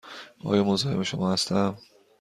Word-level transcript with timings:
آیا 0.43 0.63
مزاحم 0.63 1.03
شما 1.03 1.33
هستم؟ 1.33 1.77